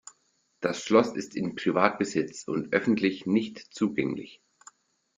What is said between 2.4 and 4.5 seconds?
und öffentlich nicht zugänglich.